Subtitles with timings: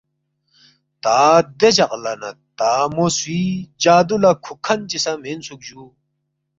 [1.03, 1.17] تا
[1.59, 3.43] دے جق لہ نہ تا مو سُوی
[3.81, 5.83] جادُو لہ کُھوک کھن چی سہ مینسُوک جُو